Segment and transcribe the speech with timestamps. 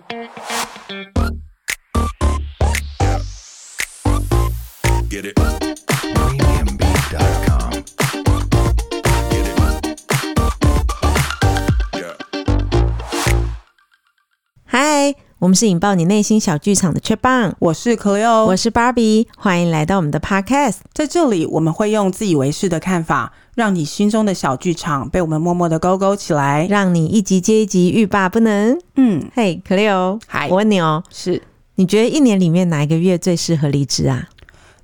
[15.47, 20.79] 我们是引爆你内心小剧场的 Chatbang，我是 Cleo，我是 Barbie，欢迎来到我们的 Podcast。
[20.93, 28.77] 在这里，我们会用自以为是的看法，让你心中的小剧场被我们默默的勾勾起来，让你一集接一集欲罢不能。
[28.97, 31.41] 嗯，嘿，Cleo，嗨，我问你哦，是
[31.77, 34.29] 你觉得一年里面哪一个月最适合离职啊？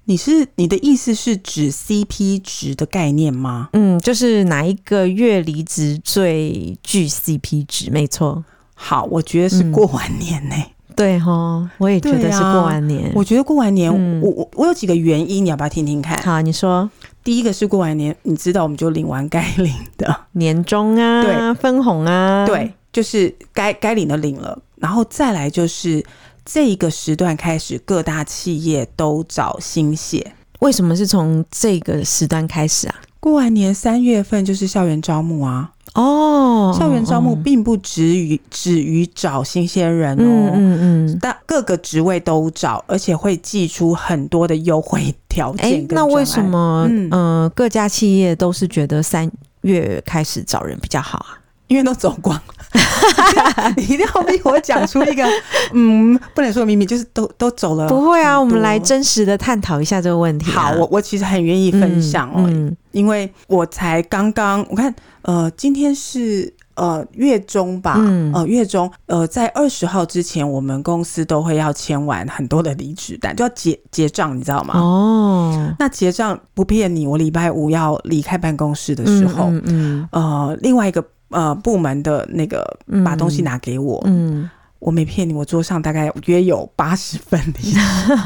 [0.04, 3.70] 你是你的意思是指 CP 值的概念吗？
[3.72, 7.90] 嗯，就是哪一个月离职最具 CP 值？
[7.90, 8.44] 没错。
[8.82, 10.94] 好，我觉得是过完年呢、欸嗯。
[10.94, 13.06] 对哈，我也觉得是过完年。
[13.06, 16.20] 啊、我觉得过完年，嗯、我我我有几个原因，你要不要听听看？
[16.22, 16.90] 好，你说。
[17.24, 24.58] 第一个是过完年，你知道我们就领完该领的年终啊，对，分红啊，对，就是该该领的领了。
[24.74, 26.04] 然后再来就是
[26.44, 30.32] 这一个时段开始，各大企业都找新血。
[30.58, 32.96] 为什么是从这个时段开始啊？
[33.20, 35.70] 过完年三月份就是校园招募啊。
[35.94, 45.66] 哦，校园招募并不止于止于找新鲜人哦，嗯嗯，嗯，但各个职位都找，而且会寄出很多的优惠条件。
[45.66, 49.30] 欸，那为什么嗯、呃、各家企业都是觉得三
[49.62, 51.38] 月开始找人比较好啊？
[51.72, 52.38] 因为都走光。
[53.76, 55.24] 你一定要逼我讲出一个
[55.72, 57.88] 嗯，不能说的秘密，就是都都走了。
[57.88, 60.54] 不会啊，我们来真实的探讨一下这个问题，啊。
[60.54, 74.78] 好，我我其实很愿意分享哦，嗯嗯，因为我才刚刚我看呃，今天是呃月中吧，嗯，呃月中呃在二十号之前，我们公司都会要签完很多的离职单，就要结结账，你知道吗？
[74.78, 81.04] 哦，那结账不骗你，我礼拜五要离开办公室的时候，嗯，嗯，嗯呃，另外一个。
[81.32, 82.64] 呃，部门的那个
[83.04, 87.78] 把东西拿给我，嗯，嗯我没骗你，我桌上大概约有八十份离职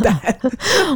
[0.02, 0.18] 单。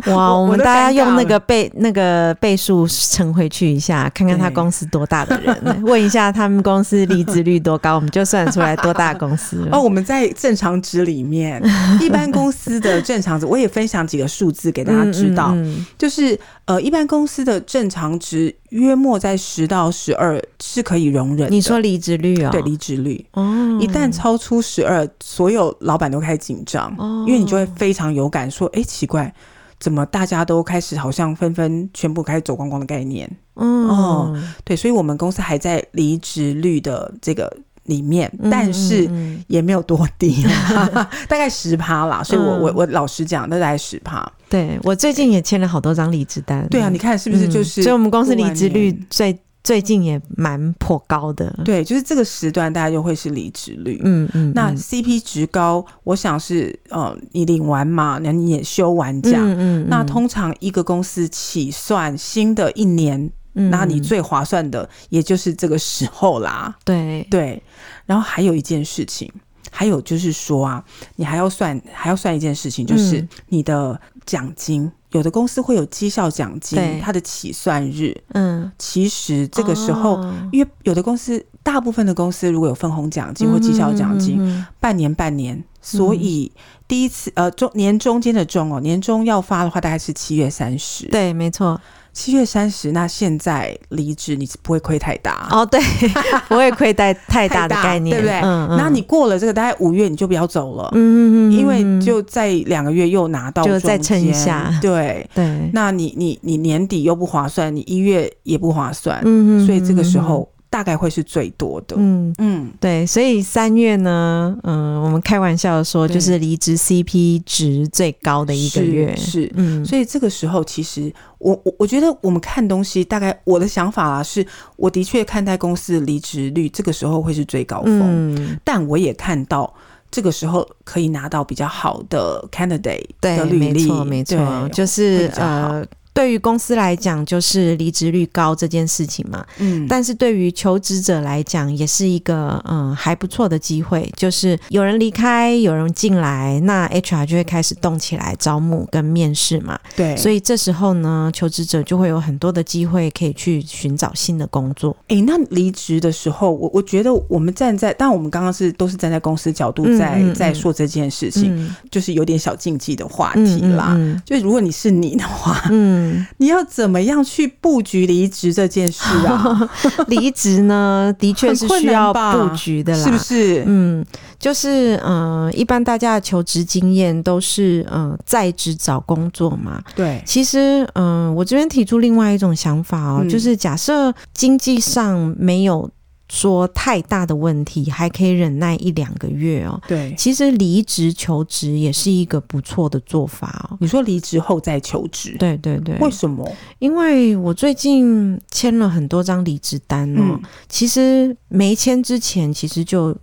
[0.06, 5.54] 哇， 我们大家用那个倍那个倍数乘回去一下，看看他公司多大的人，
[5.84, 9.68] 问一下他们公司离职率多高，我们就算出来多大公司。
[9.70, 11.62] 哦，我们在正常值里面，
[12.00, 18.56] 一般公司的正常值，我也分享几个数字给大家知道，嗯嗯嗯就是呃，一般公司的正常值。
[18.70, 21.50] 约莫在十到十二是可以容忍。
[21.50, 22.50] 你说离职率啊？
[22.50, 23.24] 对，离职率。
[23.32, 26.92] 哦，一旦超出十二，所有老板都开始紧张。
[26.98, 29.32] 哦，因为你就会非常有感，说，哎，奇怪，
[29.78, 33.30] 怎么大家都开始好像纷纷全部开始走光光的概念？
[33.54, 37.54] 嗯，哦，对，所以我们公司还在离职率的这个。
[37.84, 39.10] 里面，但是
[39.46, 40.44] 也没有多低，
[41.28, 42.22] 大概十趴啦。
[42.22, 44.30] 所以我我我老实讲，那大概十趴。
[44.48, 46.66] 对，我最近也签了好多张离职单。
[46.68, 47.82] 对啊，你看是不是就是？
[47.82, 51.54] 所以我们公司离职率最最近也蛮颇高的。
[51.64, 54.00] 对，就是这个时段大家就会是离职率。
[54.04, 54.52] 嗯嗯。
[54.54, 59.38] 那 CP 值高，我想是呃，你领完嘛，那你也休完假。
[59.38, 59.86] 嗯嗯。
[59.88, 63.30] 那通常一个公司起算新的一年。
[63.52, 66.76] 那你最划算的，也就是这个时候啦。
[66.84, 67.26] 对。
[67.30, 67.62] 对，
[68.06, 69.30] 然后还有一件事情，
[69.70, 70.84] 还有就是说啊，
[71.16, 74.00] 你还要算，还要算一件事情，就是你的
[74.30, 74.84] 奖金。
[74.84, 78.16] 嗯、有的公司会有绩效奖金，它的起算日。
[78.32, 86.52] 嗯，其实这个时候，哦、因为有的公司，大部分的公司如果有分红奖金或绩效奖金，嗯嗯嗯、半年半年，所以
[86.86, 91.06] 第一次呃中年中间的中哦，年终要发的话，大概是七月三十。
[91.08, 91.80] 对，没错。
[92.12, 95.80] 七月三十，那现在离职你是不会亏太大哦，对，
[96.50, 98.40] 不会亏太太大的概念，对不对？
[98.40, 98.76] 嗯嗯。
[98.76, 105.28] 那你过了这个大概五月，你就不要走了，嗯嗯嗯，因为就在两个月又拿到，就再撑一下，对。
[105.34, 105.70] 对。
[105.72, 110.48] 那你你你年底又不划算，你一月也不划算，嗯嗯，所以这个时候。
[110.72, 112.32] 大概会是最多的，嗯。
[112.38, 119.52] 嗯，对，所以三月呢，嗯，我们开玩笑说，就是离职 CP 值最高的一个月，是，
[119.84, 129.74] 所以这个时候，其实我我我觉得我们看东西，大概我的想法啊，是我的确看待公司的离职率，这个时候会是最高峰，嗯，但我也看到
[130.10, 135.86] 这个时候可以拿到比较好的 candidate 的履历，没错，没错，就是呃。
[136.20, 139.42] 对于公司来讲，就是离职率高这件事情嘛。
[139.56, 144.06] 嗯，但是对于求职者来讲，也是一个嗯还不错的机会。
[144.14, 149.80] 就是有人离开，有人进来，那 HR 就会开始动起来招募跟面试嘛。
[149.96, 154.94] 对，所以这时候呢，求职者就会有很多的机会可以去寻找新的工作。
[155.08, 163.96] 诶，那离职的时候，我我觉得我们站在，但我们刚刚是都是站在公司角度在嗯嗯嗯在说这件事情，嗯、就是有点小禁忌的话题啦。
[164.26, 166.09] 就如果你是你的话，嗯。
[166.10, 169.70] 嗯，你要怎么样去布局离职这件事啊？
[170.08, 173.64] 离职呢，的确是需要布局的啦，是不是？
[173.66, 174.04] 嗯，
[174.38, 179.82] 就是嗯、呃，一般大家的求职经验都是嗯、呃，在职找工作嘛。
[179.94, 185.88] 对，其实嗯、呃，我这边提出另外一种想法哦，嗯、就是假设经济上没有。
[186.30, 189.80] 说太大的问题还可以忍耐一两个月哦。
[189.88, 193.76] 对，其实离职求职也是一个不错的做法哦。
[193.80, 195.36] 你说离职后再求职？
[195.38, 195.96] 对对对。
[195.98, 196.50] 为什么？
[196.78, 200.22] 因为我最近签了很多张离职单哦。
[200.22, 203.16] 嗯、其实没签之前，其实就。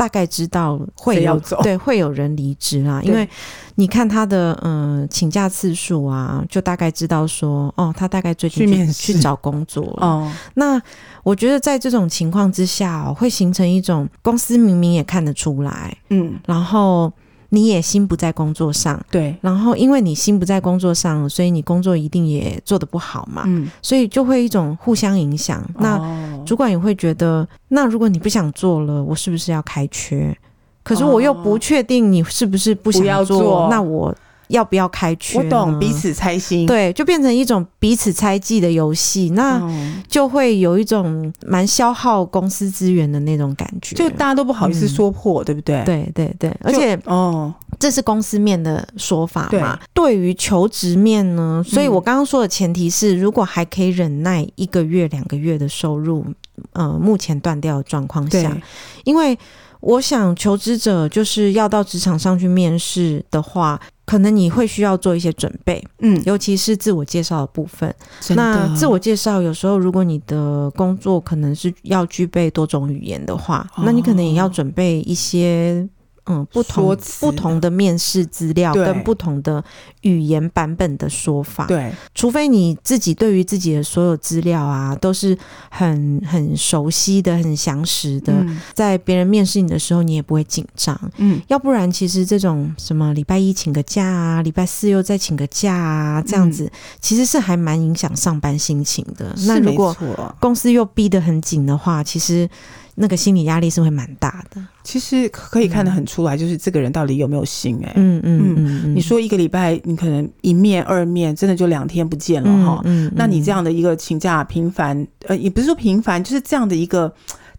[0.00, 3.28] 大概知道会有对会有人离职啊，因为
[3.74, 10.06] 你看他的嗯、呃、请假次数啊，就大概知道说哦，他大概最近去去找工作了。
[10.06, 10.80] 哦，那
[11.22, 17.12] 我觉得在这种情况之下，哦，会形成一种公司明明也看得出来，嗯，然后。
[17.50, 25.60] 你也心不在工作上，对，然后因为你心不在工作上，所以你工作一定也做得不好嘛，嗯，所以就会一种互相影响。
[25.74, 30.36] 哦、那主管也会觉得，那如果你不想做了，我是不是要开缺？
[30.82, 34.14] 可是我又不确定你是不是不想做，做那我。
[34.50, 35.38] 要不要开缺？
[35.38, 39.62] 我懂，彼此猜心，对，就变成一种彼此猜忌的游戏，那
[40.08, 45.82] 就会有一种蛮消耗公司资源的那种感觉，就大家都不好意思说破，嗯、对不对？
[45.84, 49.78] 对对对，而且哦，这是公司面的说法嘛。
[49.94, 56.26] 对，于求职面呢，所以我刚刚说的前提是，如果还可以忍耐一个月、两个月的收入，
[56.72, 58.56] 呃，目前断掉的状况下，
[59.04, 59.38] 因为
[59.80, 63.80] 我想求职者就是要到职场上去面试的话。
[64.10, 67.94] 可能你会需要做一些准备，嗯，尤其是自我介绍的部分。
[68.30, 75.88] 那自我介绍有时候，如果你的工作可能是要具备多种语言的话，哦、那你可能也要准备一些。
[76.30, 79.62] 嗯，不同不同的面试资料跟不同的
[80.02, 85.36] 语言版本的说法，对，除非你自己对于自己的所有资料啊都是
[85.68, 99.34] 很很熟悉的、很详实的，嗯、在别人面试你的时候，你也不会紧张，嗯，要不然其实这种什么礼拜一请个假啊，礼拜四又再请个假啊，这样子、嗯、其实是还蛮影响上班心情的。
[99.46, 99.96] 那如果
[100.38, 102.48] 公司又逼得很紧的话，其实。
[102.94, 108.20] 那个心理压力是会蛮大的，其实可以看得很出来，就是这个人到底有没有心哎、欸嗯。
[108.22, 112.80] 嗯嗯嗯嗯，你说一个礼拜你可能一面二面，真的就两天不见了哈。
[112.84, 117.12] 嗯，嗯，嗯，那你这样的一个请假频繁，呃，也不是说频繁，就是这样的一个。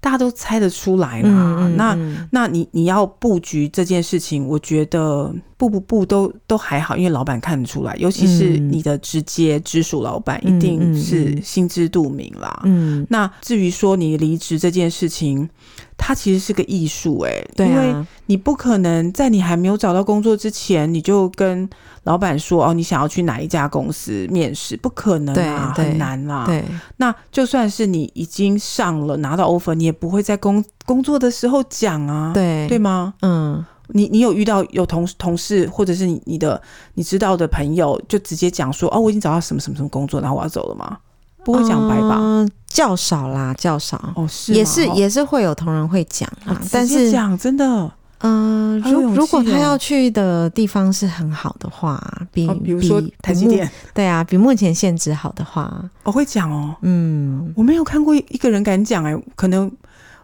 [0.03, 1.95] 大家都猜得出来啦，嗯嗯、那
[2.31, 12.61] 那你你要布局这件事情，我觉得布不步都都还好，因为老板看得出来，尤其是你的直接直属老板，一定是心知肚明啦。
[12.63, 15.47] 嗯，那至于说你离职这件事情，
[15.95, 21.69] 它其实是个艺术，哎，对啊，因为你不可能在你还没有找到工作之前，你就跟
[22.05, 24.75] 老板说哦，你想要去哪一家公司面试？
[24.75, 26.43] 不可能啊，很难啦。
[26.47, 26.65] 对，
[26.97, 33.13] 那就算是你已经上了拿到 offer，你也不会在工工作的时候讲啊，对对吗？
[33.21, 33.63] 嗯，
[33.93, 36.61] 你你有遇到有同同事或者是你你的
[36.95, 40.97] 你知道的朋友就直接讲说哦，我已经找到什么什么什么工作，然后我要走了吗？
[41.43, 42.17] 不会讲白吧？
[42.19, 44.13] 嗯，较少啦，较少。
[44.15, 47.91] 哦，是，也是也是会有同仁会讲啊，但是讲真的。
[48.23, 51.99] 嗯，如如果他要去的地方是很好的话，
[52.31, 56.75] 比比如说台积电，对啊，比目前现职好的话，我会讲哦。
[56.81, 59.71] 嗯，我没有看过一个人敢讲哎，可能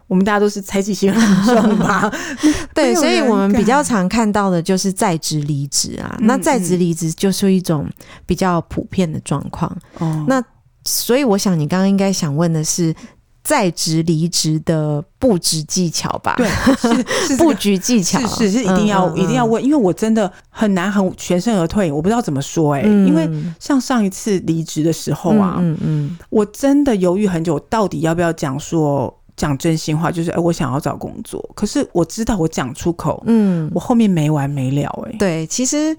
[0.08, 2.10] 我们大家都是猜忌心很重吧。
[2.74, 6.18] 对，所以我们比较常看到的就是在职离职啊。
[6.22, 7.86] 那在职离职就是一种
[8.26, 9.70] 比较普遍的状况。
[9.98, 10.42] 哦，那
[10.84, 12.92] 所以我想你刚刚应该想问的是。
[13.40, 16.46] 在职离职的布置技巧吧，对，
[17.26, 23.26] 是 布局技巧，是是，是一定要、嗯、一定要问，因为我真的很难很全身而退，我不知道怎么说哎、因为
[23.58, 29.17] 像上一次离职的时候啊，嗯嗯，嗯我真的犹豫很久，到底要不要讲说。
[29.38, 35.94] 讲真心话，就是哎、欸，我想要找工作，可是我知道我讲出口，嗯，我后面没完没了、欸，哎，对，其实，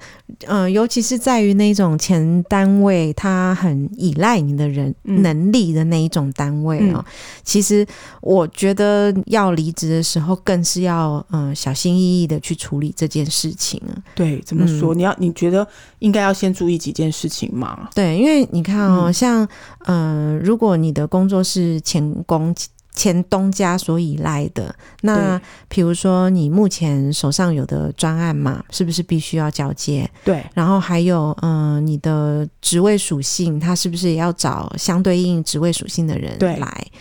[0.45, 7.05] 嗯、呃，尤其是在于那种前单位他很依赖你的人能力的那一种单位啊、喔，嗯、
[7.45, 7.87] 其实
[8.21, 13.95] 我觉得要离职的时候，更是要嗯、呃、小心翼翼的去处理这件事情啊。
[14.13, 14.93] 对，怎么说？
[14.93, 15.65] 嗯、你要你觉得
[15.99, 17.87] 应该要先注意几件事情吗？
[17.95, 19.47] 对，因为你看哦、像
[19.85, 22.53] 嗯、呃，如果你的工作是前公。
[22.93, 30.09] 前东家所依赖的，那比如说你目前手上有的专案嘛，是不是必须要交接？
[30.25, 36.37] 对，然后还有，嗯、呃，你的职位属性，他是不是也要找相对应职位属性的人来？
[36.37, 36.91] 对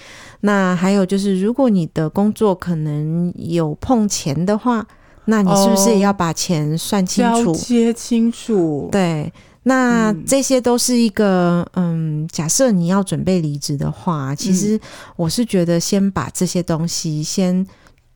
[0.43, 4.87] 那还有就是，如果你的工作可能有碰钱的话，
[5.25, 7.53] 那你是不是也要把钱算清楚？
[7.53, 8.89] 交接清楚。
[8.93, 9.33] 对。
[9.69, 14.81] 那这些都是一个嗯，假设你要准备离职的话，其实
[15.17, 17.67] 我是觉得先把这些东西先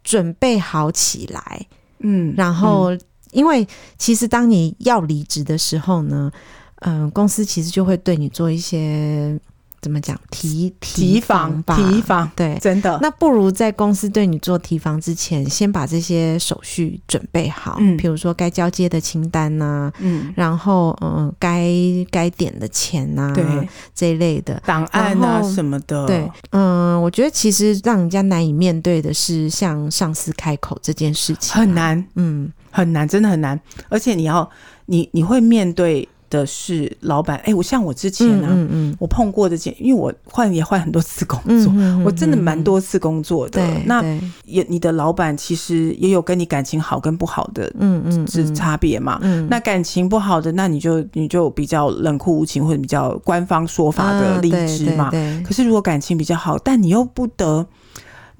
[0.03, 1.67] 准备好起来，
[2.01, 2.97] 嗯，然后
[3.33, 3.67] 因为
[3.99, 6.33] 其实当你要离职的时候呢，
[6.81, 9.39] 嗯，公司其实就会对你做一些。
[9.83, 10.17] 怎么讲？
[10.31, 12.97] 提提防吧，提防对，真的。
[13.03, 17.79] 那不如在公司对你做提防之前，先把这些手续准备好。
[17.81, 21.69] 嗯，比如说该交接的清单呐、啊，嗯，然后嗯，该
[22.13, 26.07] 该点的钱呐、啊，对，这一类的档案啊什么的。
[26.07, 33.61] 对，嗯，我觉得其实让人家难以面对的是向上司开口这件事情、啊、很难，嗯，很难，真的很难。
[33.89, 34.49] 而且你要，
[34.87, 36.09] 你你会面对。
[36.33, 41.71] 的是老板，哎、欸，我像我之前呢、啊，嗯嗯嗯、我碰过的件，因为我换也换很多次工作，
[42.03, 43.61] 我真的蛮多次工作的。
[43.61, 44.03] 对那
[44.47, 49.19] 也你的老板其实也有跟你感情好跟不好的，嗯嗯，是差别嘛。
[49.21, 55.05] 嗯、那感情不好的，那你就你就比较冷酷无情或者比较官方说法的离职嘛。
[55.05, 57.67] 啊、可是如果感情比较好，但你又不得。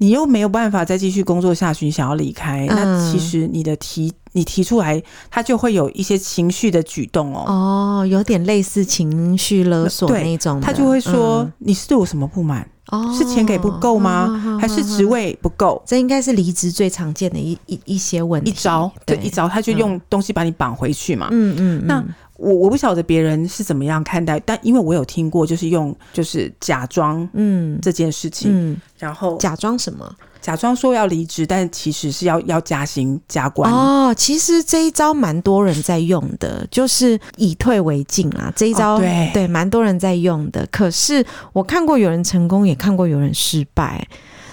[0.03, 7.45] 你又没有办法再继续工作下去，你想要离开，嗯、那其实你的提你提出来，他就会有一些情绪的举动哦。
[7.47, 10.59] 哦，有点类似情绪勒索那种。
[10.59, 12.67] 他就会说：“嗯、你是对我什么不满？
[12.87, 14.27] 哦，是钱给不够吗？
[14.45, 18.51] 哦、还是职位不够？”这应该是离职最常见的一一一些问题。
[18.51, 21.29] 一招，对，一招，他就用东西把你绑回去嘛。
[21.31, 22.03] 嗯嗯，嗯那。
[22.37, 30.11] 我我不晓得别人是怎么样看待，但因为我有听过，就是用就是假装嗯这件事情，嗯，然后假装什么？
[30.41, 34.13] 假装说要离职，但其实是要要加薪加官哦。
[34.13, 38.51] 其实这一招蛮多人在用的，就是以退为进啊。
[38.53, 40.67] 这一招、哦、对对，蛮多人在用的。
[40.69, 44.05] 可是我看过有人成功，也看过有人失败。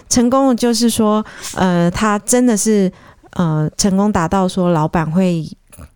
[0.09, 2.93] 成功的就是说，呃，他真的是
[3.33, 5.45] 呃成功达到说老板会。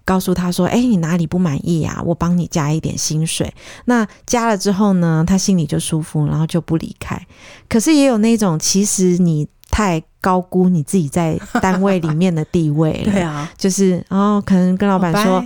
[0.05, 2.03] 告诉他说：“哎，你哪里不满意呀？
[2.05, 3.53] 我帮你加一点薪水。
[3.87, 7.21] 那加了之后呢，他心里就舒服，然后就不离开。
[7.69, 13.11] 可是也有那种，其实你太高估你自己在单位里面的地位了。
[13.13, 15.37] 对啊，就是哦，可能跟老板说，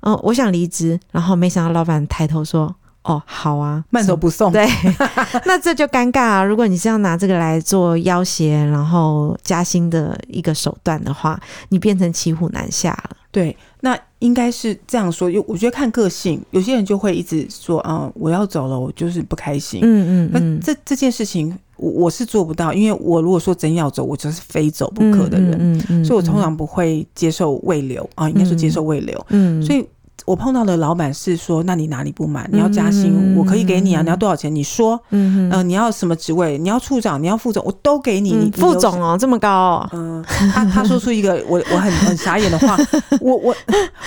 [0.00, 2.74] 哦，哦，我想离职，然后没想到老板抬头说。”
[3.06, 4.50] 哦，好啊，慢走不送。
[4.50, 4.66] 对，
[5.46, 6.42] 那这就尴尬啊！
[6.42, 13.10] 如果你是要拿这个来做要挟，然后加薪的一个手段的话，你变成骑虎难下了。
[13.36, 15.28] 对，那应该是这样说。
[15.28, 19.80] 有，我觉得看个性，有些人就会一直说，嗯，我要走了，我就是不开心。
[19.82, 25.50] 嗯嗯，嗯，那这这件事情，我我是做不到，因为我如果说真要走，我就是非走不可的人。
[25.52, 29.26] 嗯嗯，嗯，嗯，所以我通常不会接受未留啊，应该说接受未留。
[29.28, 29.86] 嗯，所以。
[30.24, 32.48] 我碰到的老板是说：“那你哪里不满？
[32.52, 34.02] 你要加薪，嗯、我可以给你啊！
[34.02, 34.52] 你要多少钱？
[34.52, 36.58] 你说，嗯、呃、你要什么职位？
[36.58, 37.22] 你要处长？
[37.22, 37.62] 你要副总？
[37.64, 38.50] 我都给你。
[38.56, 39.90] 副总哦，这么高、哦？
[39.92, 42.76] 嗯，他他说出一个我我很很傻眼的话，
[43.20, 43.54] 我我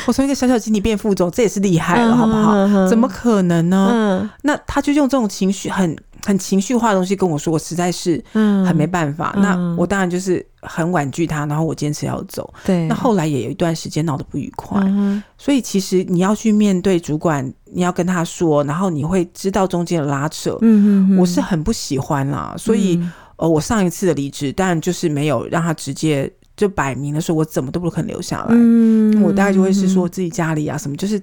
[0.08, 2.88] 我从一个小小经理变副总，这也是厉害了，好不好？
[2.88, 3.90] 怎么可能呢？
[3.94, 5.96] 嗯、那他就用这种情绪很。”
[6.26, 9.34] 很情绪化的东西跟我说，我实在是很没办法。
[9.38, 12.54] 嗯、那我当然就是很婉拒他，然后我坚持要走。
[12.66, 14.82] 对，那后来也有一段时间闹得不愉快。
[14.86, 20.58] 嗯、所以其实你要去面对主管，你要跟他说，然后你会知道中间的拉扯。
[20.62, 22.54] 嗯嗯，我是很不喜欢啦。
[22.58, 28.48] 所以、嗯、呃，我上一次的离职，当然就是没有让他直接就摆明了说，我怎么都不肯留下来。
[28.50, 31.22] 嗯，我大概就会是说自己家里啊什么，就是。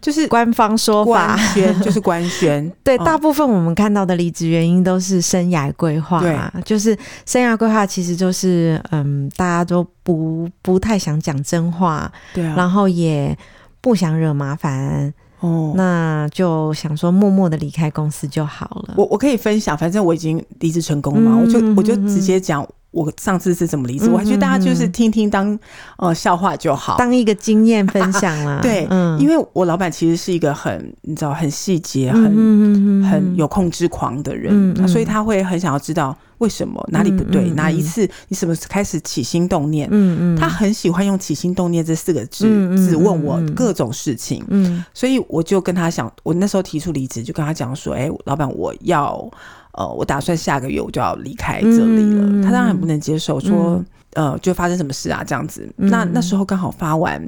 [0.00, 2.70] 就是官方说法，官宣 就是官宣。
[2.84, 13.36] 对，嗯、大部分我们看到的离职原因都是生涯规划，对，就是生涯规划，其实就是嗯，大家都不不太想讲真话，对啊，然后也
[13.80, 18.94] 不想惹麻烦，哦，那就想说默默的离开公司就好了。
[18.96, 22.66] 我我可以分享，反正我已经离职成功了嘛，嗯、我就我就直接讲。
[22.90, 24.08] 我上次是怎么离职？
[24.08, 25.56] 我还觉得大家就是听听当
[25.98, 28.60] 呃笑话就好，当一个经验分享啦。
[28.62, 39.86] 对，嗯，因为我老板其实是一个很你知道很细节、很很有控制狂的人，所以他会很想要知道为什么哪里不对，哪一次你什么开始起心动念？
[39.90, 44.42] 嗯嗯，他很喜欢用起心动念这四个字字问我各种事情。
[44.48, 49.30] 嗯，所以我就跟他讲，我那时候提出离职，就跟他讲说，哎，老板，我要。
[49.78, 52.26] 呃，我打算下个月我就要离开这里了。
[52.26, 53.76] 嗯、他当然不能接受，说、
[54.14, 55.72] 嗯、呃，就发生什么事啊这样子。
[55.76, 57.22] 嗯、那那时候刚好发完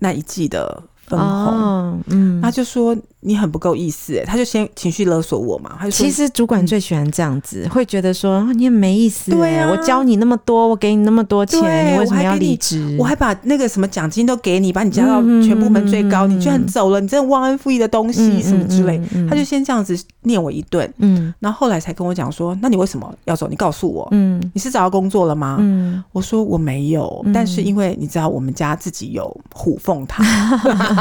[0.00, 5.76] 那一季的分红，哦、嗯，他就说你很不够意思，哎，他就先情绪勒索我嘛。
[5.78, 9.30] 他就说其实主管最喜欢这样子，嗯、会觉得说你很没意思。
[9.30, 12.96] 对啊，我教你那么多，我给你那么多钱，你为什么要离职？
[12.98, 19.00] 我还把那个什么奖金都给你，把你加到全部门最高，嗯、你居然走了，你真的忘恩负义的东西、嗯、什么之类。
[19.30, 23.46] 他就先这样子念我一顿，嗯，然后后来才跟我讲说，那你为什么要走？
[23.48, 25.58] 你告诉我，嗯，你是找到工作了吗？
[25.60, 29.24] 嗯，我说我没有，但是因为你知道我们家自己有
[29.54, 30.24] 虎凤堂，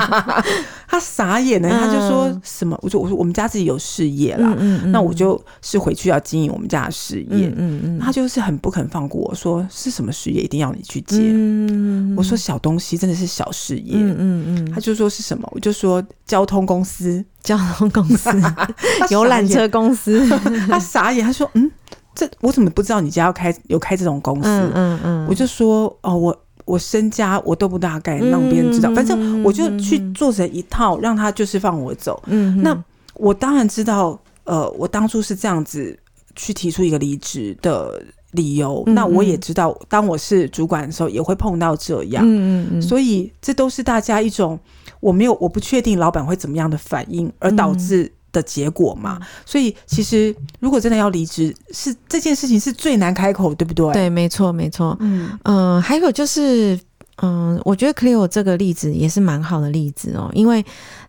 [0.87, 2.10] 他傻眼了，他就说
[2.43, 2.77] 什么？
[2.81, 15.47] 我说我们家自己有事业啦，嗯嗯、那我就是回去要经营我们家的事业，嗯嗯嗯、他就是很不肯放过我说是什么事业一定要你去接，嗯、我说小东西真的是小事业，嗯嗯嗯、他就说是什么？
[15.51, 18.29] 我就说交通公司， 交通公司，
[19.09, 20.27] 游览车公司，
[20.69, 21.69] 他傻眼，他说嗯，
[22.15, 24.47] 这我怎么不知道你家要开有开这种公司？
[24.47, 26.37] 嗯嗯，嗯我就说哦我。
[26.71, 32.23] 我身家我都不大概让别人知道，嗯、反正我就去做成一套，让他就是放我走。
[32.27, 32.71] 嗯，那
[33.15, 35.99] 我当然知道，呃，我当初是这样子
[36.33, 38.01] 去提出一个离职的
[38.31, 38.83] 理由。
[38.87, 42.23] 嗯、那我也知道，当我是主管的时候，也会碰到这样。
[42.25, 44.57] 嗯嗯，所以这都是大家一种
[45.01, 53.91] 我没有我不确定老板会怎么样的反应，而导致的结果嘛，所以其实如果真的要离职，是这件事情是最难开口，对不对？
[53.93, 54.95] 对，没错，没错。
[54.99, 56.75] 嗯嗯、呃，还有就是，
[57.17, 60.63] 嗯、呃，我觉得 Cleo 这个例子也是蛮好的例子哦，因为，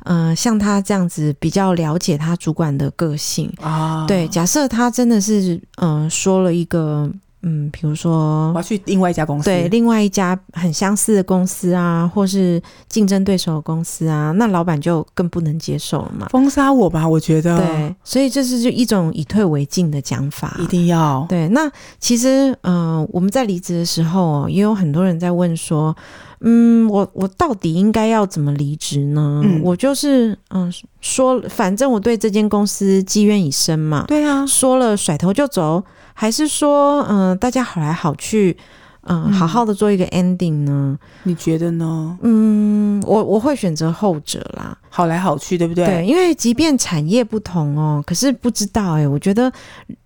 [0.05, 7.11] 嗯、呃，像他这样子比较了解他主管的个性啊，对，假设他真的是，嗯、呃，说了一个。
[7.43, 17.57] 嗯，比如说我要去另外一家公司，对，另外一家很相似的公司啊，或是竞争对手的公司啊，那老板就更不能接受了嘛，封杀我吧，我觉得。
[17.59, 21.27] 对，所以这是就一种以退为进的讲法，一定要。
[21.29, 25.97] 对，那其实，嗯、呃，我们在离职的时候，也有很多人在问说，
[26.43, 29.43] 嗯，我我到底应该要怎么离职呢？
[29.45, 35.83] 嗯、我就是，嗯、呃，说，反正我对这间公司积怨已深嘛，对啊，说了甩头就走。
[36.23, 38.57] 还是说，嗯、呃，大家好来好去，
[39.00, 40.97] 呃、嗯，好好的做一个 ending 呢？
[41.25, 42.17] 你觉得呢？
[42.23, 45.85] 嗯，我我会选择后者啦，好来好去，对不对？
[45.85, 49.52] 对，因为即便产业不同哦，可是不知道哎、欸，我觉得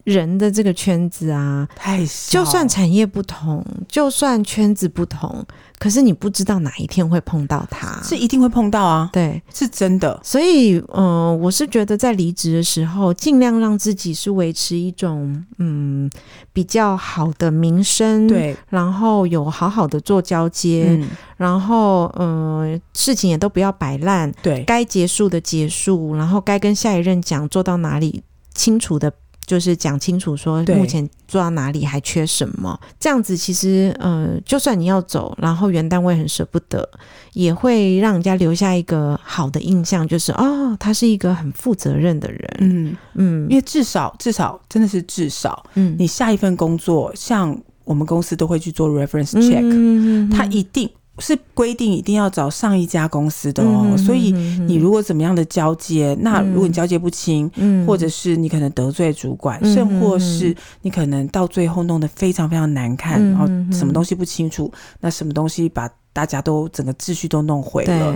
[0.06, 5.44] 人的这个圈子啊，太小，就算产业不同，就算圈子不同。
[5.78, 10.18] 可是你不知道哪一天会碰到他，是一定会碰到啊，对，是真的。
[10.22, 16.08] 所以，嗯、呃，我是觉得在离职的时候，尽量让自己是维持一种嗯
[16.52, 28.22] 比较好的名声，对，然后有好好的做交接，嗯、然后嗯、呃，事情也都不要摆烂，对，该结束的结束，然后该跟下一任讲做到哪里
[28.54, 29.12] 清楚的。
[29.46, 36.88] 就是讲清楚说目前做到哪里还缺什么，对这样子其实呃，就算你要走，然后原单位很舍不得，
[37.32, 42.56] 也会让人家留下一个好的印象，就是哦，他是一个很负责任的人。
[42.58, 42.96] 嗯。
[43.14, 50.90] 嗯，嗯因为至少至少真的是至少，嗯，你下一份工作，像我们公司都会去做 reference check，嗯，他一定。
[51.18, 54.32] 是规定一定要找上一家公司的哦，所以
[54.66, 68.14] 你如果怎么样的交接，嗯、那如果你交接不清，嗯、或者是你可能得罪主管，嗯、甚或是你可能到最后弄得非常非常难看，然后什么东西不清楚，那什么东西把大家都整个秩序都弄毁了，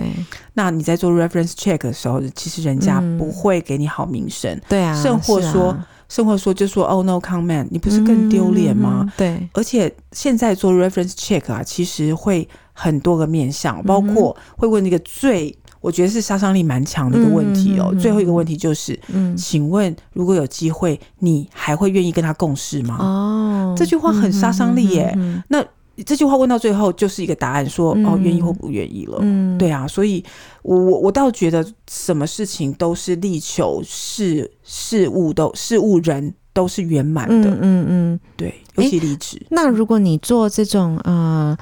[0.53, 5.75] 那你在做 reference check 的时候，其实人家不会给你好名声，对啊，甚或说。
[6.11, 8.99] 生活说就说哦、oh, no comment，你不是更丢脸吗？
[9.03, 17.91] 嗯、对，而且现在做 reference check 啊，其实会很多个面向，包括会问一个最我觉得是杀伤力蛮强的一个问题哦。
[17.93, 22.97] 嗯、最后一个问题就是，嗯，请问如果有机会，你还会愿意跟他共事吗？
[22.99, 25.17] 哦，这句话很杀伤力耶。
[25.47, 25.65] 那。
[26.03, 29.17] 这句话问到最后就是一个答案，说哦，愿意或不愿意了。
[29.21, 30.23] 嗯，对啊，所以
[30.63, 37.49] 我我我倒觉得什么事情都是力求事事物都事物人都是圆满的。
[37.49, 39.41] 嗯嗯，嗯对，尤其离职。
[39.49, 41.57] 那如果你做这种呃，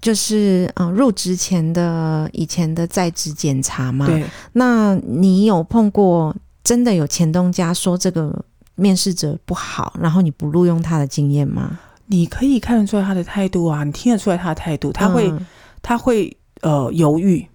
[0.00, 8.44] 就是嗯、呃，入职前的以前的在职检查嘛，对，那你有碰过真的有前东家说这个
[8.74, 11.78] 面试者不好，然后你不录用他的经验吗？
[12.06, 15.46] 你可以看得出来他的态度啊，你听得出来他的态度，他会，嗯、
[15.82, 17.46] 他会呃犹豫。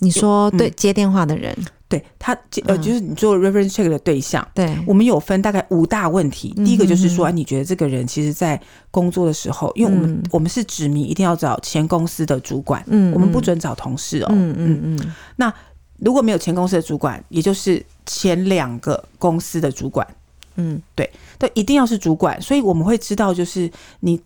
[0.00, 1.56] 你说对，嗯、接电话的人，
[1.88, 6.50] 对他呃，就是你做 reference check 的对象，对、嗯，我们有分大概五大问题。
[6.56, 14.80] 第一个就是说，你觉得这个人其实在工作的时候，因为我们、嗯、我们是指明一定要找前公司的主管，嗯，我们不准找同事哦，嗯嗯。
[14.82, 14.98] 嗯。
[15.00, 15.14] 嗯。
[15.36, 15.54] 那
[16.00, 20.06] 如果没有前公司的主管，也就是前两个公司的主管。
[20.56, 21.08] 嗯，对，
[21.44, 24.20] 对，一定要是主管，所以我们会知道，就是你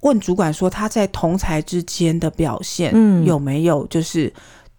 [0.00, 4.32] 问主管说他在同才之间的表现，嗯，有没有就是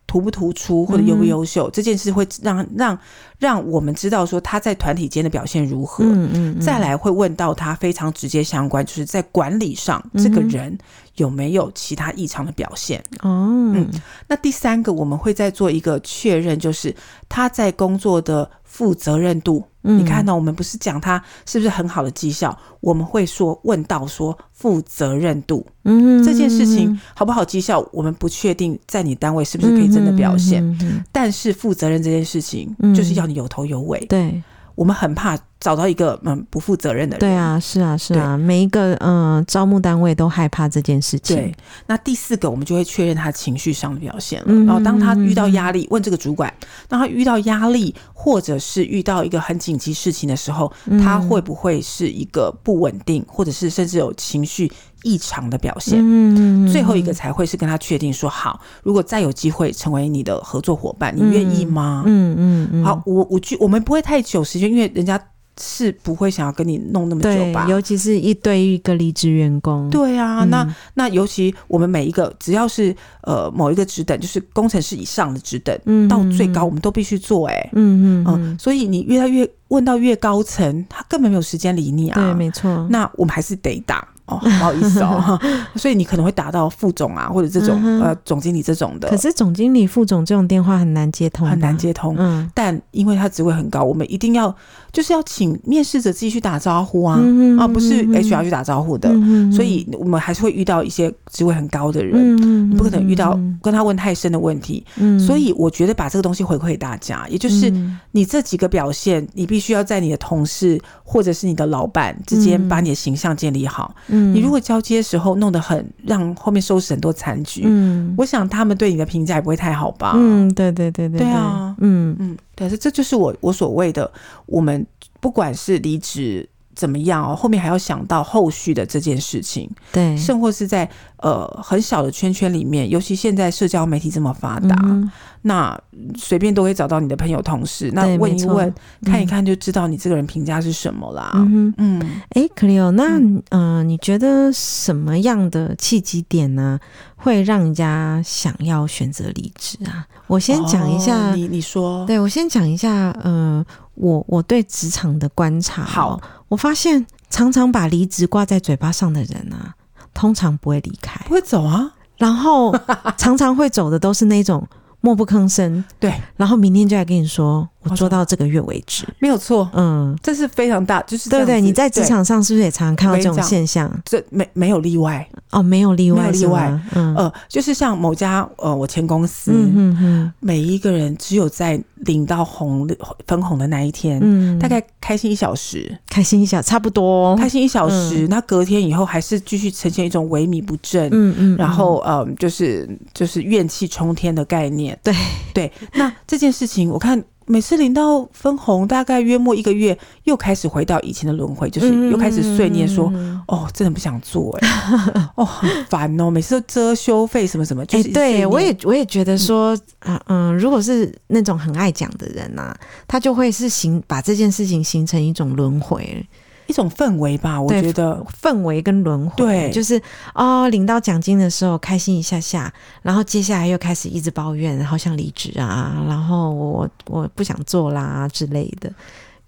[0.08, 2.98] 突不突出或者优不优秀，嗯、这件事会让让
[3.38, 6.04] 让我们知道说他在团体间的表现如何。
[6.04, 10.78] 嗯嗯，嗯再来会问到他非常直接相关，就是在管理上，嗯、这个人
[11.16, 13.00] 有没有其他异常的表现？
[13.22, 13.90] 哦，嗯，
[14.28, 16.96] 那第三个我们会再做一个确认，就是
[17.30, 19.64] 他在工作的负责任度。
[19.84, 30.64] 嗯、你看到我们不是讲他是不是很好的绩效，我们会说问到说负责任度，嗯，这件事情好不好绩效，我们不确定在你单位是不是可以真的表现，
[31.12, 34.44] 但是负责任这件事情就是要你有头有尾，嗯、对。
[34.74, 37.20] 我们很怕找到一个嗯不负责任的人。
[37.20, 41.38] 对啊，是啊，是啊，每一个嗯招募单位都害怕这件事情。
[41.38, 44.48] 对，那第四个我们就会确认他情绪上的表现了。
[44.50, 46.52] 嗯、然后当他遇到压力，问这个主管，
[46.90, 54.72] 当他遇到压力或者是遇到一个很紧急事情的时候，嗯、他会不会是一个不稳定，或者是甚至有情绪
[55.04, 56.00] 异常的表现？
[56.02, 62.02] 嗯，最后一个才会是跟他确定说好，如果再有机会成为你的合作伙伴，你愿意吗？
[62.08, 62.84] 嗯嗯嗯。
[62.84, 65.22] 好，我我我们不会太久时间，因为人家。
[65.62, 67.68] 是不会想要跟你弄那么久吧？
[67.70, 69.90] 尤其是一对一个离职员工。
[69.90, 77.54] 对啊，嗯、那那尤其我们每一个只要是呃某一个职等，就是工程师以上的职等，嗯、到最高我们都必须做、欸。
[77.54, 82.16] 哎，嗯嗯嗯，所以你越来越问到越高层，他根本没有时间理你啊。
[82.20, 82.88] 对，没错。
[82.90, 84.08] 那我们还是得打。
[84.28, 85.38] 哦，不好意思哦，
[85.76, 89.10] 所以你可能会打到副总啊，或者这种、嗯、呃总经理这种的。
[89.10, 91.72] 可是总经理、副总这种电话很难接通，很难。
[91.82, 92.16] 接通。
[92.20, 94.56] 嗯，但因为他职位很高，我们一定要
[94.92, 99.10] 就是要请面试者自己去打招呼啊，嗯、啊，不是 HR 去打招呼的。
[99.12, 104.86] 嗯、所以我们还是会遇到一些职位很高的人，嗯、你不可能遇到跟他问太深的问题。
[104.98, 107.74] 嗯、所以我觉得把这个东西回馈给大家，也就是
[108.12, 113.96] 你这几个表现，你必须要在你的同事或者是你的老板之间把你的形象建立好。
[114.12, 114.34] 嗯。
[114.36, 120.14] 你如果交接的时候弄得很让后面收拾很多残局，嗯，我想他们对你的评价也不会太好吧？
[120.16, 121.28] 嗯，对对对对，对。
[121.28, 122.16] 啊，嗯。
[122.20, 124.12] 嗯，对，这这就是我我所谓的，
[124.46, 124.86] 我们
[125.20, 130.90] 不管是离职怎么样哦，后面还要想到后续的这件事情，对，甚或是在
[131.22, 134.76] 呃很小的圈圈里面，尤其现在社交媒体这么发达。
[134.84, 135.10] 嗯
[135.44, 135.76] 那
[136.16, 138.72] 随便都可以找到你的朋友、同事，那问一问、
[139.04, 141.32] 看一看，就知道你这个人评价是什么啦。
[141.34, 141.74] 嗯。
[141.80, 146.80] 嗯，哎、欸，克里欧，那嗯、呃，你觉得什么样的契机点呢，
[147.16, 150.06] 会让人家想要选择离职啊？
[150.28, 159.74] 我先讲一下，哦、你你说，对我先讲一下，呃，我我对职场的观察，好，我发现常常把离职挂在嘴巴上的人啊，
[160.14, 162.74] 通常不会离开，不会走啊，然后
[163.18, 164.68] 常常会走的都是那种。
[165.04, 173.92] 默不吭声， 对，然后明天就来跟你说，我做到这个月为止，没有错，嗯，这是非常大，就是对对，你在职场上是不是也常常看到这种现象？
[174.06, 177.16] 这没没有例外哦，没有例外，没有例外，嗯。
[177.16, 182.88] 呃，就是像某家呃，我前公司，嗯嗯，每一个人只有在领到红
[183.28, 194.98] 分红的那一天，嗯，大概开心一小时，开心一小差不多，开心一小时，那隔天以后还是继续呈现一种萎靡不振，嗯嗯，然后呃，就是就是怨气冲天的概念。
[195.04, 195.14] 对。
[195.54, 204.70] 对，那这件事情，我看每次领到分红，大概约莫一个月，又开始回到以前的轮回，就是又开始碎念说：“嗯、哦，真的不想做，哎，
[205.36, 207.86] 哦，很烦哦，每次都遮羞费什么什么。
[207.86, 216.26] 就是”哎，对我也我也觉得说，嗯嗯，如果是那种很爱讲的人呐、啊，他就会是形把这件事情形成一种轮回。
[216.72, 220.02] 一种氛围吧，我觉得氛围跟轮回，对，就是
[220.34, 228.90] 哦，领到奖金的时候开心一下下，然后接下来又开始一直抱怨，好想离职啊，然后我我不想做啦之类的。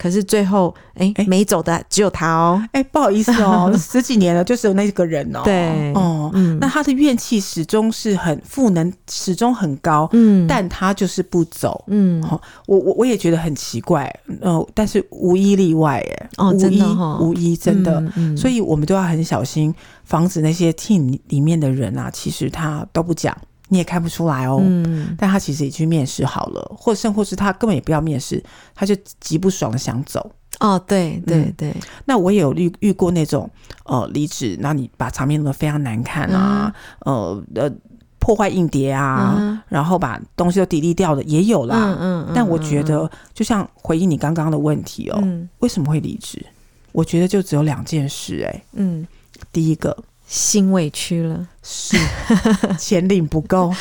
[0.03, 2.61] 可是最后，哎、欸，没走的只有他哦。
[2.73, 5.39] 哎、欸，不好意思哦， 十几年了，就是有那个人哦。
[5.45, 10.09] 对，哦，嗯，那他的怨气始终是很负能，始终很高。
[10.11, 11.85] 嗯，但他就是不走。
[11.87, 12.21] 嗯，
[12.67, 14.13] 我我我也觉得很奇怪。
[14.41, 16.83] 呃，但是无一例外，哎，哦，无一
[17.21, 18.01] 无一真的。
[18.01, 23.33] 嗯嗯、所以我们都要很小心，防止那些 team 里面的人啊，其实他都不讲。
[23.69, 28.43] 你也看不出来哦，嗯，但他其实已经面试好了，或甚或是他根本也不要面试，
[28.75, 30.31] 他就极不爽的想走。
[30.59, 33.49] 哦，对对对、嗯，那我也有遇遇过那种
[33.85, 36.73] 呃离职，那你把场面弄得非常难看啊，
[37.05, 37.15] 嗯、
[37.55, 37.71] 呃呃
[38.19, 41.97] 破坏硬碟啊，嗯、然后把东西都 delete 掉的也有啦。
[41.99, 46.45] 嗯但我觉得，就像回应你刚刚的问题哦，嗯、为什么会离职？
[46.91, 49.07] 我觉得就只有两件事、欸，哎，嗯，
[49.51, 49.97] 第一个。
[50.33, 51.95] 心委屈了，是
[52.75, 53.71] 钱领不够。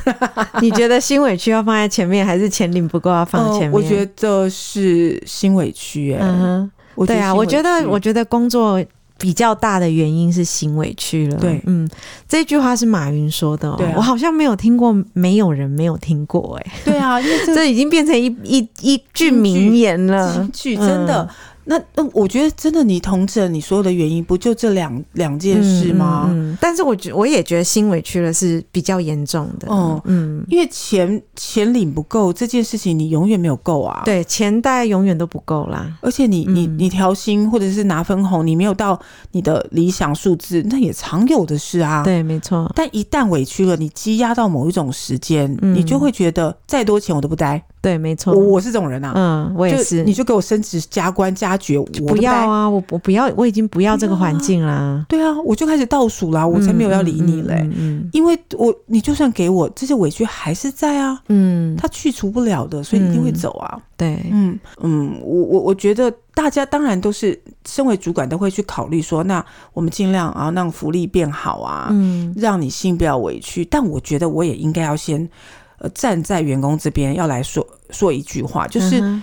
[0.60, 3.72] 你觉得心委屈要放在前面，还是钱领不够要放在前面？
[3.72, 6.70] 我觉得是心委屈、嗯，
[7.06, 8.84] 对啊，我觉得，我觉得工作
[9.16, 11.38] 比较大的原因是心委屈了。
[11.38, 11.88] 对，嗯，
[12.28, 21.22] 这句话是马云说的、喔，对、啊，我好像没有听过，没有人没有听过、欸，哎，对啊，因为这， 这已经变成一一一句名言了，句真的。
[21.22, 21.34] 嗯
[21.64, 26.26] 那那我觉得真的，你同整你所有的原因，不就这两两件事吗？
[26.28, 29.68] 嗯，嗯，但是我觉我也觉得心委屈了是比较严重的。
[29.68, 34.02] 哦，嗯，因为钱钱领不够这件事情，你永远没有够啊。
[34.04, 35.90] 对，钱大概永远都不够啦。
[36.00, 39.00] 而且你你你调薪或者是拿分红，你没有到
[39.32, 42.02] 你的理想数字，那也常有的事啊。
[42.02, 42.70] 对，没错。
[42.74, 47.62] 但一旦委屈了，你积压到某一种时间，嗯，你就会觉得再多钱我都不待。
[47.84, 55.04] 对，没错，我我是这种人啊，嗯，我也是，你就给我升职加官加爵，我不要啊，我我不要，我已经不要这个环境啦。
[55.06, 63.78] 对啊，我就开始倒数啦，我才没有要理你嘞，嗯，嗯，因为我你就算给我这些委屈还是在啊，嗯，他去除不了的，所以一定会走啊。
[63.98, 69.44] 对，嗯嗯，我我我觉得大家当然都是身为主管都会去考虑说，那
[69.74, 75.28] 我们尽量啊让福利变好啊，嗯，让你心不要委屈，但我觉得我也应该要先。
[75.78, 79.20] 呃，站在员工这边要来说说一句话，就是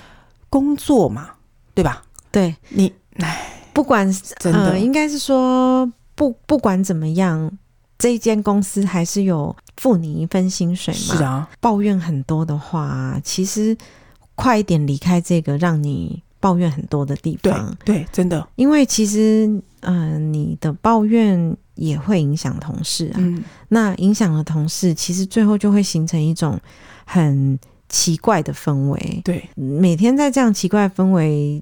[0.49, 1.35] 工作嘛，嗯、
[1.73, 2.03] 对吧？
[2.31, 4.05] 对你，哎，不管
[4.39, 7.51] 真的，呃、应该是说不不管怎么样，
[7.97, 11.15] 这一间公司还是有付你一份薪水嘛。
[11.15, 13.75] 是啊，抱怨很多的话，其实
[14.35, 17.75] 快一点离开这个让你抱怨很多的地方。
[17.85, 19.47] 对，对，真的，因为其实，
[19.79, 21.57] 嗯、呃，你的抱怨。
[21.81, 26.59] 也会影响同事啊，嗯、那影响了同事，其实最后就会形成一种
[27.05, 29.21] 很奇怪的氛围。
[29.25, 31.61] 对，每天在这样奇怪的氛围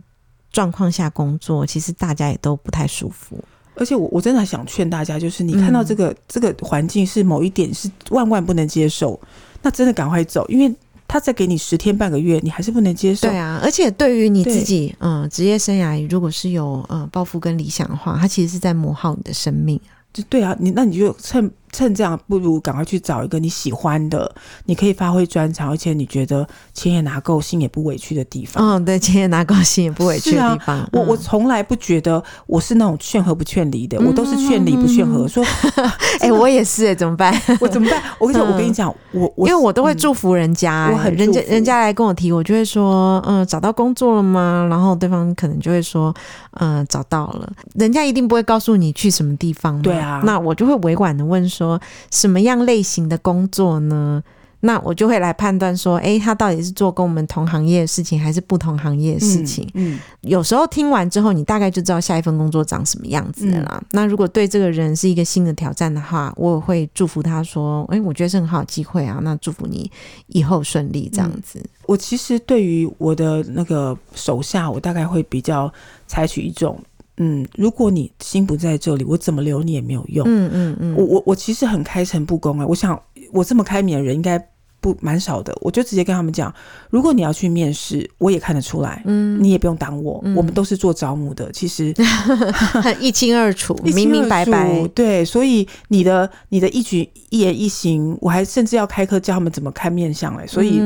[0.51, 3.41] 状况下工作，其实大家也都不太舒服。
[3.75, 9.19] 而且我我真的想劝大家，就是你看到这个、嗯、这个环境是某一点是万万不能接受，
[9.61, 10.75] 那真的赶快走，因为。
[11.11, 13.27] 他再给你十天半个月，你还是不能接受。
[13.27, 19.81] 对啊，而且对于你自己，嗯，职业生涯如果是有嗯抱负跟理想的话，他其实是在磨耗你的生命。
[20.11, 21.51] 就对啊，你那你就趁。
[21.71, 24.31] 趁这样，不如赶快去找一个你喜欢的，
[24.65, 28.63] 你可以发挥专长，而且你觉得钱也拿够，心也不委屈的地方。
[28.63, 30.77] 嗯，对，钱也拿够，心也不委屈的地方。
[30.77, 35.27] 啊、我我从来不觉得我是那种劝和不劝离的，嗯、我都是劝离不劝和。
[35.27, 35.43] 说，
[36.21, 37.33] 哎、欸，我也是，哎，怎么办？
[37.59, 38.01] 我怎么办？
[38.19, 44.65] 我跟你讲，我跟你讲，我我因为我都会祝福人家、欸，我很人家人家来跟我提，我就会说，嗯，找到工作了吗？
[44.69, 46.13] 然后对方可能就会说，
[46.59, 47.51] 嗯，找到了。
[47.75, 49.81] 人家一定不会告诉你去什么地方。
[49.81, 51.79] 对啊，那我就会委婉的问说，什么？
[52.11, 54.23] 什么样类型的工作呢？
[54.61, 59.65] 那我就会来判断说，哎、欸，他到底是做跟我们同行业的事情，还是不同行业的事情？
[59.73, 63.77] 嗯，嗯，有时候听完之后，你大概就知道下一份工作长什么样子了啦。
[63.79, 69.21] 嗯、那如果对这个人是一个新的挑战的话，我也会祝福他说，哎、欸，我觉得是很好机会啊。
[69.21, 69.89] 那祝福你
[70.27, 71.69] 以后顺利，这样子、嗯。
[71.85, 75.71] 我其实对于我的那个手下，我大概会比较
[76.05, 76.77] 采取一种。
[77.19, 80.25] 嗯，如果你心不在这里，我怎么留你也没有用。
[80.27, 82.99] 嗯嗯嗯，我我我其实很开诚布公啊，我想
[83.31, 84.43] 我这么开明的人应该。
[84.81, 86.53] 不蛮少的，我就直接跟他们讲，
[86.89, 91.93] 如果你要去面试，我也看得出来，嗯，你也不用挡我，嗯、我们都是做招募的，其实
[92.81, 100.79] 很一清二楚，明明白白，对，所以你的你的一举一言一行，我还甚至要开课教他们怎么看面相嘞，所以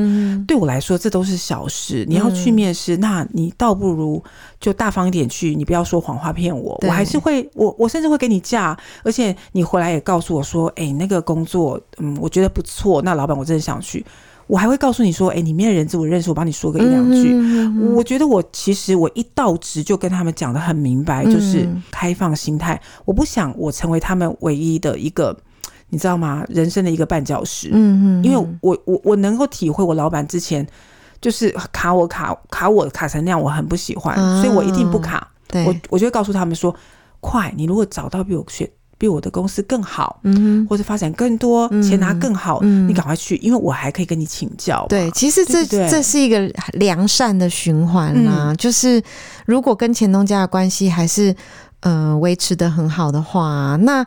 [0.46, 2.04] 对我来说这都是小事。
[2.08, 4.20] 你要去面试，嗯、那你倒不如
[4.58, 13.80] 就大方一点去，你不要说谎话骗我，我还是会，我我甚至会给你假，而且你回来也告诉我说，哎、欸，那个工作，嗯，我觉得不错，那老板我真的想。
[13.84, 14.04] 去，
[14.46, 17.34] 我还会告诉你说，哎、欸，里面的人资我认识，我帮你说个一两句。
[17.94, 22.74] 我觉得我其实我一到职就跟他们讲的很明白，就是开放心态。
[22.74, 25.36] 嗯、我不想我成为他们唯一的一个，
[25.90, 26.44] 你知道吗？
[26.48, 27.68] 人生的一个绊脚石。
[27.72, 30.66] 嗯嗯，因为我我我能够体会，我老板之前
[31.20, 35.30] 就是卡我卡卡我卡成那样，我很不喜欢，啊、所以我一定不卡。
[35.48, 36.74] 对我我就会告诉他们说，
[37.20, 38.70] 快，你如果找到比我学。
[39.04, 44.86] 比我的公司更好，嗯哼，或者发展更多，嗯、钱拿更好，嗯、你赶快去，因为我还可以跟你请教。
[44.88, 48.46] 对，其实这这是一个良善的循环啦。
[48.46, 49.02] 嗯、就是
[49.44, 51.36] 如果跟前东家的关系还是
[51.80, 54.02] 呃维持的很好的话，那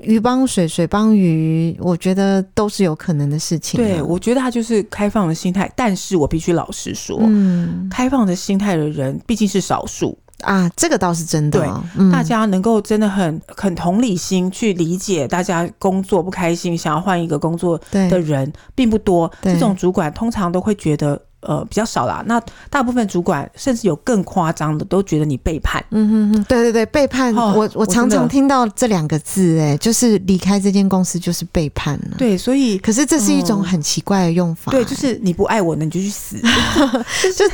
[0.00, 3.78] 鱼帮水，水帮鱼，我觉得都是有可能的事情。
[3.78, 10.18] 对，我觉得他就是开放的心态，但是我必须老实说，嗯，开放的心态的人毕竟是少数。
[10.40, 11.60] 啊，这个倒是真的。
[11.60, 19.30] 对，嗯、大家能够真的很很同理心去理解大家工作不开心，想要换一个工作的人并不多。
[19.42, 22.22] 这种主管通常都会觉得呃比较少啦。
[22.26, 25.84] 那大部分主管甚至有更夸张的，都觉得你背叛。
[25.90, 27.32] 嗯哼哼，对对对，背叛。
[27.36, 32.16] 哦、我我常常听到这两个字，哎，就是离开这间公司就是背叛了。
[32.18, 34.70] 对，所以可是这是一种很奇怪的用法。
[34.72, 36.36] 对，就是你不爱我，呢你就去死。
[37.36, 37.44] 就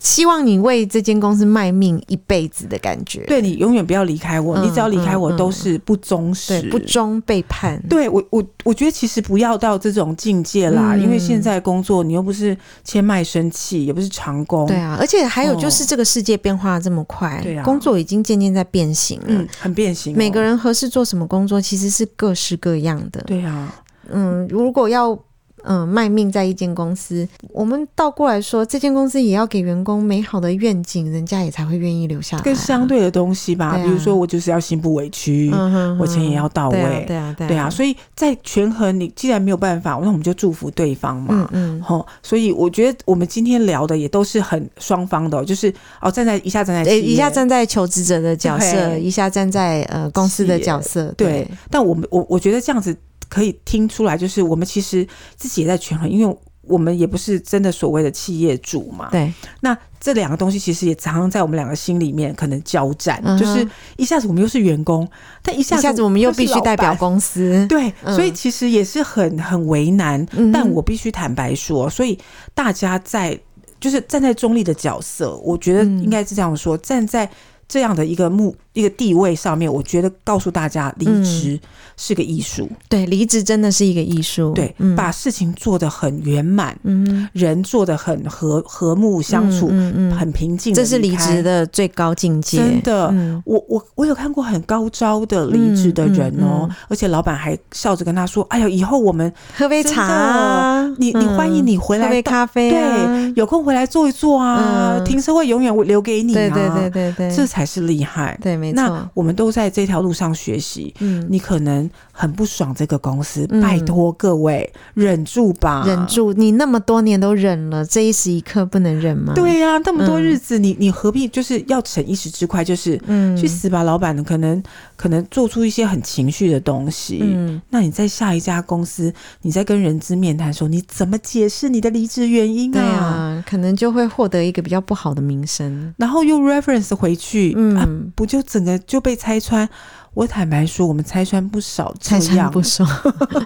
[0.00, 3.24] 希望你为这间公司卖命一辈子的感觉。
[3.26, 7.80] 对，你永远不要离开我，嗯、你只要离开我都是不忠实、不忠、背叛。
[7.88, 14.66] 对我我我觉得其实不要到这种境界啦，嗯、因为现在工作你又不是签卖身契，也不是长工。
[14.66, 20.16] 对啊，而且还有就是这个世界变化这么快，对啊、哦，工作已经渐渐在变形了，嗯，很变形、哦。
[20.16, 23.20] 每个人合适做什么工作，其实是各式各样的。
[23.22, 23.72] 对啊，
[24.10, 25.16] 嗯，如果要。
[25.64, 32.44] 嗯，卖命在一间公司，我们倒过来说，这间公司也要给员工美好的愿景，人家也才会愿意留下来、啊。
[32.44, 37.68] 跟相对的东西吧，啊、比如说我就是要心不委屈，嗯、哼哼我钱也要到位，对啊，对啊。
[37.68, 42.04] 所以在权衡，你既然没有办法，那我们就祝福对方嘛，嗯嗯。
[42.22, 51.30] 所以我觉得我们今天聊的也都是很双方的，就是哦，站在一下站在一下站在求职者的角色，一下站在呃公司的角色，对。
[51.30, 52.96] 对但我们我我觉得这样子。
[53.30, 59.08] 可以听出来，就是我们其实自己也在权衡，因为我们也不是真的所谓的企业主嘛。
[59.10, 59.32] 对。
[59.60, 63.66] 那这两个东西其实也常常在我们两个心里面可能交战，嗯、就是
[63.96, 65.08] 一下子我们又是员工，
[65.42, 67.66] 但一下子，我们又必须代表公司。
[67.68, 70.24] 对，嗯、所以其实也是很很为难。
[70.32, 72.18] 嗯、但我必须坦白说，所以
[72.54, 73.38] 大家在
[73.78, 77.30] 就是站在中立的角色，我觉得应该是这样说，嗯、站在
[77.68, 78.54] 这样的一个目。
[78.72, 81.58] 一个地位上面，我觉得告诉大家，离职
[81.96, 82.68] 是个艺术。
[82.88, 84.52] 对，离职真的是一个艺术。
[84.52, 90.72] 对，把事情做得很圆满，嗯，人做得很和和睦相处，嗯，很平静。
[90.72, 92.58] 这是离职的最高境界。
[92.58, 93.12] 真的，
[93.44, 108.59] 我我我有看过很高招的离职的人哦，而且老板还笑着跟他说：“哎呀，以后我们喝杯茶，你你欢迎你回来喝杯咖啡，对，有空回来坐一坐啊，停车位永远留给你啊，对对对对对，这才是厉害。”对。
[108.72, 119.32] 那我们都在这条路上学习，嗯，你可能很不爽这个公司，嗯、拜托各位忍住吧，忍住，你那么多年都忍了，这一时一刻不能忍吗？
[119.34, 122.62] 对呀、啊，那么多日子，嗯、你你何必就是要逞一时之快？
[122.62, 124.62] 就是，嗯，去死吧，老板，可能
[124.96, 132.80] 可能做出一些很情绪的东西，嗯，那你在下一家公司，你在跟人资面谈的时候，你怎么解释你的离职原因啊？
[132.80, 138.40] 对啊，可能就会获得一个比较不好的名声，然后又 reference 回去，嗯、啊，不就。
[138.50, 139.68] 整个就被拆穿，
[140.14, 142.84] 我坦白说，我们拆穿不少，拆穿不少，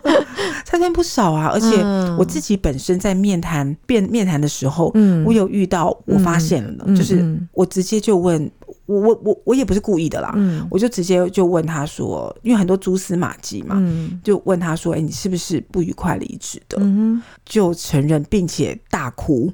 [0.64, 1.50] 拆穿不少啊！
[1.52, 1.82] 而且
[2.18, 8.50] 我自己本身在面谈、面面谈的时候，嗯，我有遇到，我发现了，嗯、就是我直接就问。
[8.86, 16.76] 我我我我也不是故意的啦，嗯，我就直接就问他说，因为很多蛛丝马迹嘛，嗯，就问他说，哎，你是不是不愉快离职的？
[16.80, 19.52] 嗯，就承认并且大哭，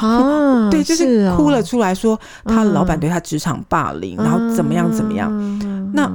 [0.00, 5.30] 啊， 对，就是哭了出来说，他老板对他职场霸凌，然后怎么样怎么样，
[5.94, 6.10] 那。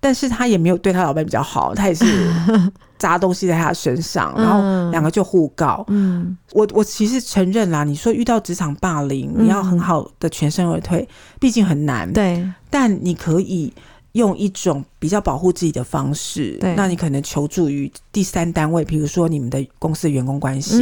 [0.00, 2.04] 但是他也没有对他老板比较好，他也是
[2.98, 5.84] 砸东西在他身上，然后两个就互告。
[5.88, 11.06] 嗯，我我其实承认啦，你说遇到职场霸凌，你要很好的全身而退，
[11.38, 12.10] 毕竟很难。
[12.12, 13.72] 对，但你可以
[14.12, 16.56] 用一种比较保护自己的方式。
[16.60, 20.78] 对，那你可能求助于第三单位，比如说你们的公司的员工关系，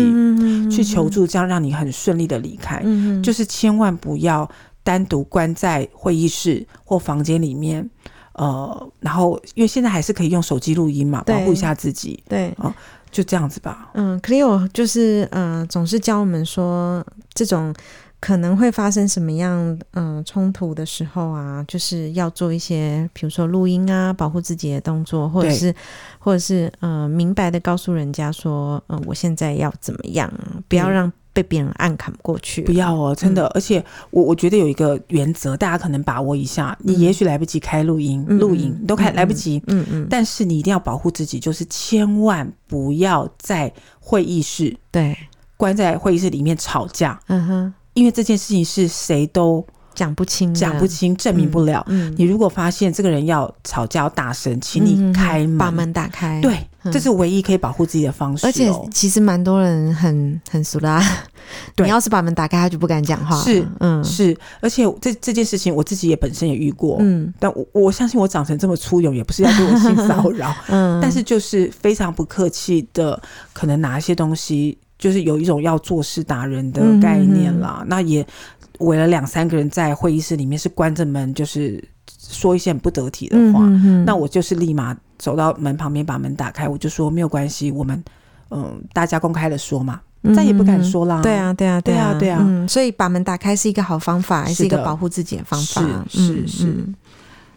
[0.70, 2.80] 去求助，这样让你很顺利的离开。
[2.84, 4.48] 嗯，就是千万不要
[4.82, 7.88] 单独关在会议室或房间里面。
[8.38, 12.22] 呃，然后因为现在还是可以用手机录音嘛，保护一下自己。
[12.28, 12.72] 对，哦，
[13.10, 13.90] 就这样子吧。
[13.94, 17.74] 嗯，Cleo 就是嗯、呃，总是教我们说，这种
[18.20, 25.74] 可能会发生什么样嗯冲突的时候啊，就是要做一些，比如说录音啊，保护自己的动作，或者是
[26.18, 30.32] 或者是嗯、呃，明白的告诉人家说，嗯、呃，我现在要怎么样，
[30.68, 31.12] 不要让。
[31.38, 33.46] 被别人暗砍过去，不要哦，真的。
[33.46, 36.76] 嗯、而且我我觉得有一个原则，大家可能把握一下。
[36.80, 39.82] 嗯、你也许来不及开录音，录、嗯、音你都开来不及，嗯嗯。
[39.82, 45.16] 嗯嗯，但是你一定要保护自己，就是千万不要在会议室对
[45.56, 47.20] 关在会议室里面吵架。
[47.28, 49.64] 嗯哼，因为这件事情是谁都。
[49.94, 51.84] 讲不清，讲不清，证明不了。
[51.88, 56.40] 嗯，你如果发现这个人要吵架要大声，请你开门，把门打开。
[56.40, 58.46] 对，这是唯一可以保护自己的方式。
[58.46, 61.02] 而且其实蛮多人很很俗啦。
[61.74, 63.40] 对，你要是把门打开，他就不敢讲话。
[63.42, 64.36] 是，嗯，是。
[64.60, 66.98] 而且这这件事情，我自己也本身也遇过。
[67.00, 70.54] 嗯，但我我相信我长成这么粗勇，也不是要对我性骚扰。
[70.68, 73.20] 嗯，但是就是非常不客气的，
[73.52, 77.84] 可能拿一些东西，就是有一种要做事达人的概念啦。
[77.86, 78.26] 那也。
[78.80, 81.82] 围了两三个人在会议室里面，是关着门，就是
[82.16, 83.58] 说一些很不得体的话。
[83.64, 88.02] 嗯、哼哼，那我就是立马走到门旁边，把门打开，我就说没有关系，我们
[88.50, 90.00] 嗯，大家公开的说嘛，
[90.34, 91.20] 再也不敢说啦。
[91.22, 92.38] 对啊，对啊，对啊，对啊。
[92.42, 95.82] 嗯，所以把门打开是一个好方法，是一个保护自己的方法。
[96.08, 96.88] 是是是。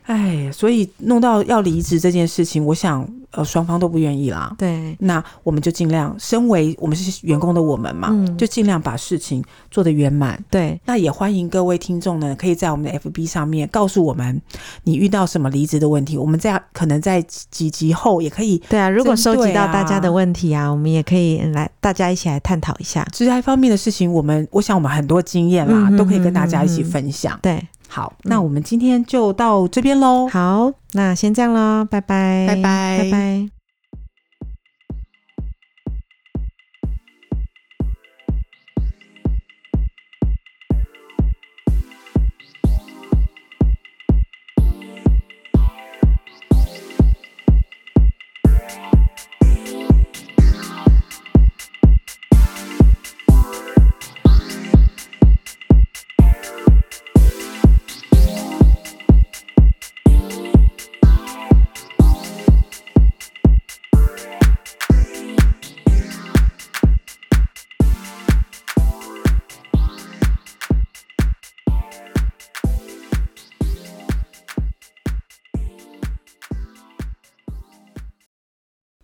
[0.03, 3.07] 哎，所以弄到要离职这件事情，我想。
[3.31, 4.53] 呃，双方都不愿意啦。
[4.57, 10.37] 对，那我们就尽量，身为我们是员工的我们嘛，嗯、就尽量把事情做得圆满。
[10.49, 14.41] 对，那也欢迎各位听众呢，可以在我们的 FB 上面告诉我们
[14.83, 16.17] 你遇到什么离职的问题。
[16.17, 18.61] 我们在可能在几集后也可以。
[18.67, 23.07] 对啊，如果收集到大家的问题啊，我们也可以来大家一起来探讨一下。
[23.13, 27.39] 职涯方面的事情，我们我想我们很多经验啦，嗯、哼哼哼都可以跟大家一起分享。
[27.41, 27.65] 对。
[27.93, 30.25] 好，那我们今天就到这边喽。
[30.29, 33.60] 好，那先这样喽，拜拜，拜拜，拜拜。